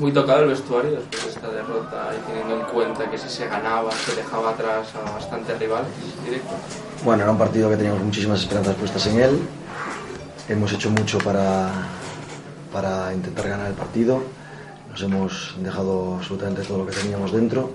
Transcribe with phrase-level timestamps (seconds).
[0.00, 3.46] Muy tocado el vestuario después de esta derrota y teniendo en cuenta que si se
[3.46, 5.90] ganaba se dejaba atrás a bastantes rivales
[6.24, 6.54] directos.
[7.04, 9.38] Bueno, era un partido que teníamos muchísimas esperanzas puestas en él.
[10.48, 11.68] Hemos hecho mucho para,
[12.72, 14.22] para intentar ganar el partido.
[14.90, 17.70] Nos hemos dejado absolutamente todo lo que teníamos dentro.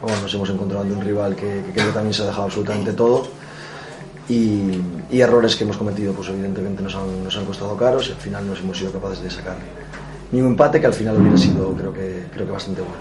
[0.00, 2.44] Bueno, nos hemos encontrado ante un rival que, que creo que también se ha dejado
[2.44, 3.26] absolutamente todo.
[4.28, 4.80] Y,
[5.10, 8.46] errores que hemos cometido, pues evidentemente nos han, nos han costado caros y al final
[8.46, 9.56] no hemos sido capaces de sacar
[10.32, 12.96] ni un empate que al final hubiera sido, creo que, creo que bastante bueno.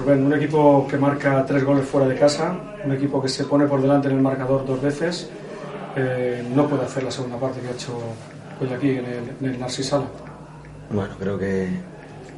[0.00, 3.66] Rubén, un equipo que marca tres goles fuera de casa, un equipo que se pone
[3.66, 5.30] por delante en el marcador dos veces,
[5.96, 7.98] eh, no puede hacer la segunda parte que ha hecho
[8.60, 10.06] hoy aquí en el, en el Narcisala.
[10.90, 11.68] Bueno, creo que,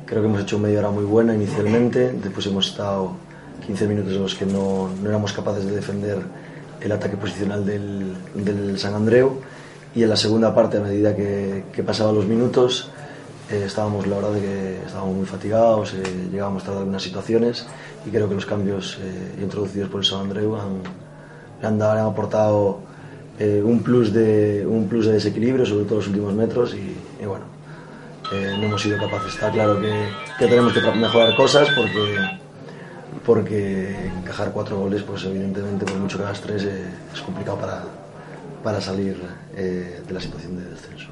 [0.06, 3.12] creo que hemos hecho media hora muy buena inicialmente, después hemos estado
[3.66, 6.18] 15 minutos en los que no, no éramos capaces de defender
[6.80, 9.40] el ataque posicional del, del San Andreu
[9.94, 12.90] y en la segunda parte, a medida que, que pasaban los minutos,
[13.50, 17.66] eh, estábamos, la verdad, que estábamos muy fatigados, eh, llegábamos tarde algunas situaciones
[18.06, 20.82] y creo que los cambios eh, introducidos por el San Andreu han,
[21.60, 22.78] le han, dado- han aportado
[23.38, 27.44] eh, un, plus de, un plus de desequilibrio, sobre todo los últimos metros y, bueno,
[28.30, 29.34] no hemos sido capaces.
[29.34, 29.92] Está claro que,
[30.38, 32.16] que tenemos que mejorar cosas porque,
[33.26, 37.82] porque encajar cuatro goles, pues evidentemente, por mucho que hagas tres, es complicado para,
[38.62, 39.16] para salir
[39.56, 41.08] eh, de la situación de descenso.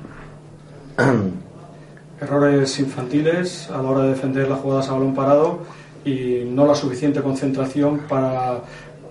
[2.20, 5.60] Errores infantiles a la hora de defender las jugadas a balón parado
[6.04, 8.60] y no la suficiente concentración para,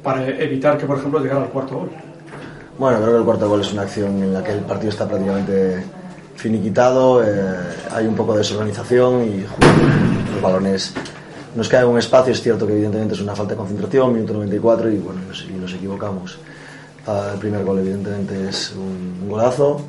[0.04, 1.90] para evitar que, por ejemplo, llegara al cuarto gol.
[2.78, 5.08] Bueno, creo que el cuarto gol es una acción en la que el partido está
[5.08, 5.84] prácticamente
[6.36, 7.56] finiquitado, eh,
[7.92, 9.42] hay un poco de desorganización y
[10.34, 10.94] los balones
[11.56, 14.92] nos cae un espacio, es cierto que evidentemente es una falta de concentración, minuto 94
[14.92, 16.38] y bueno, nos, y nos equivocamos.
[17.08, 19.80] El primer gol evidentemente es un, golazo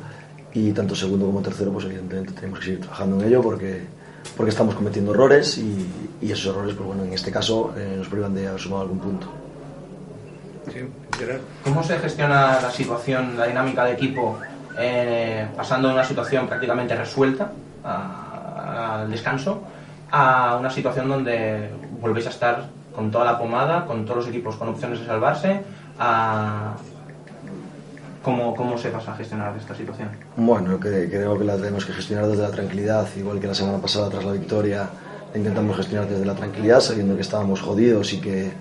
[0.53, 3.87] y tanto segundo como tercero pues evidentemente tenemos que seguir trabajando en ello porque,
[4.37, 5.85] porque estamos cometiendo errores y,
[6.21, 8.99] y esos errores pues bueno, en este caso eh, nos privan de haber sumado algún
[8.99, 9.27] punto.
[11.63, 14.37] ¿Cómo se gestiona la situación, la dinámica de equipo,
[14.77, 17.51] eh, pasando de una situación prácticamente resuelta
[17.83, 19.61] a- al descanso
[20.11, 21.69] a una situación donde
[21.99, 22.65] volvéis a estar
[22.95, 25.61] con toda la pomada, con todos los equipos con opciones de salvarse?
[25.99, 26.75] a-
[28.23, 30.09] ¿Cómo, ¿Cómo se pasa a gestionar esta situación?
[30.35, 34.09] Bueno, creo que la tenemos que gestionar desde la tranquilidad, igual que la semana pasada
[34.09, 34.89] tras la victoria
[35.33, 38.51] intentamos gestionar desde la tranquilidad, sabiendo que estábamos jodidos y que,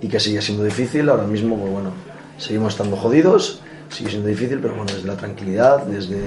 [0.00, 1.08] y que sigue siendo difícil.
[1.08, 1.90] Ahora mismo, pues bueno,
[2.36, 6.22] seguimos estando jodidos, sigue siendo difícil, pero bueno, desde la tranquilidad, desde,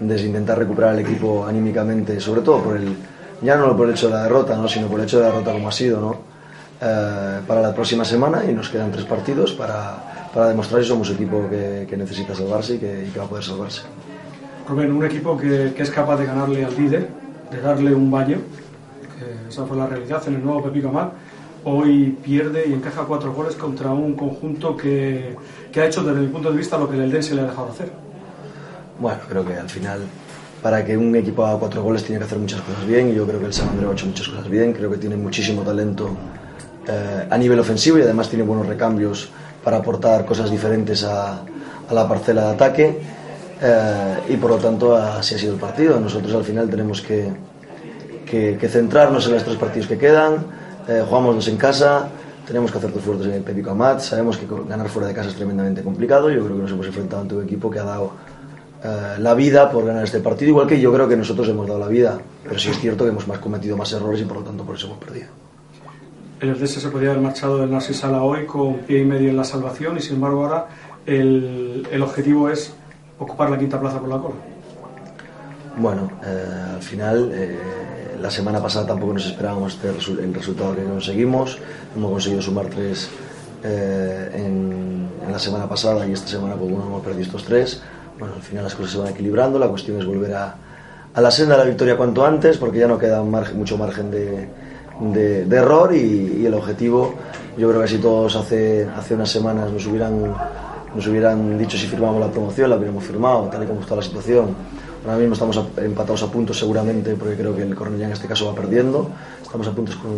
[0.00, 2.94] desde intentar recuperar el equipo anímicamente, sobre todo por el,
[3.40, 4.68] ya no por el hecho de la derrota, ¿no?
[4.68, 6.32] sino por el hecho de la derrota como ha sido, ¿no?
[6.84, 11.10] Eh, para la próxima semana y nos quedan tres partidos para, para demostrar si somos
[11.10, 13.82] equipo que, que necesita salvarse y que, y que va a poder salvarse.
[14.68, 17.08] Rubén, un equipo que, que es capaz de ganarle al líder,
[17.50, 18.38] de darle un baño,
[19.18, 21.10] que esa fue la realidad en el nuevo Pepico Mal,
[21.64, 25.36] hoy pierde y encaja cuatro goles contra un conjunto que,
[25.70, 27.70] que ha hecho desde mi punto de vista lo que el Eldense le ha dejado
[27.70, 27.90] hacer.
[28.98, 30.00] Bueno, creo que al final,
[30.62, 33.10] para que un equipo haga cuatro goles, tiene que hacer muchas cosas bien.
[33.10, 34.72] Y yo creo que el San Andreu ha hecho muchas cosas bien.
[34.72, 36.10] Creo que tiene muchísimo talento
[36.86, 39.30] eh, a nivel ofensivo y además tiene buenos recambios
[39.62, 41.42] para aportar cosas diferentes a,
[41.88, 42.98] a la parcela de ataque.
[43.60, 46.00] Eh, y por lo tanto, así ha sido el partido.
[46.00, 47.32] Nosotros al final tenemos que,
[48.26, 50.44] que, que centrarnos en los tres partidos que quedan.
[50.88, 52.08] Eh, jugamos en casa.
[52.46, 54.00] Tenemos que hacer dos fuertes en el Pepico Amat.
[54.00, 56.28] Sabemos que ganar fuera de casa es tremendamente complicado.
[56.28, 58.12] Yo creo que nos hemos enfrentado ante un equipo que ha dado
[58.84, 61.78] eh, la vida por ganar este partido, igual que yo creo que nosotros hemos dado
[61.78, 64.42] la vida, pero sí es cierto que hemos más cometido más errores y por lo
[64.42, 65.41] tanto por eso hemos perdido.
[66.42, 69.44] El Eldense se podía haber marchado del Narcisala hoy con pie y medio en la
[69.44, 70.66] salvación y sin embargo ahora
[71.06, 72.74] el, el objetivo es
[73.20, 74.34] ocupar la quinta plaza por la cola.
[75.76, 77.58] Bueno, eh, al final eh,
[78.20, 81.58] la semana pasada tampoco nos esperábamos este resu- el resultado que conseguimos,
[81.94, 83.08] hemos conseguido sumar tres
[83.62, 87.80] eh, en, en la semana pasada y esta semana pues bueno, hemos perdido estos tres.
[88.18, 90.56] Bueno, al final las cosas se van equilibrando, la cuestión es volver a,
[91.14, 94.10] a la senda de la victoria cuanto antes porque ya no queda margen- mucho margen
[94.10, 94.48] de,
[95.10, 97.14] de- error y, y el objetivo,
[97.56, 100.34] yo creo que si todos hace, hace unas semanas nos hubieran,
[100.94, 104.02] nos hubieran dicho si firmamos la promoción, la hubiéramos firmado, tal y como está la
[104.02, 104.54] situación,
[105.04, 108.46] Ahora mismo estamos empatados a puntos seguramente porque creo que el Cornellá en este caso
[108.46, 109.08] va perdiendo.
[109.42, 110.12] Estamos a puntos con,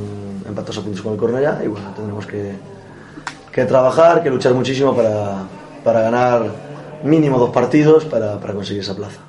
[0.46, 2.52] empatados a puntos con el Cornellá y bueno, tendremos que,
[3.50, 5.44] que trabajar, que luchar muchísimo para,
[5.82, 6.42] para ganar
[7.02, 9.20] mínimo dos partidos para, para conseguir esa plaza.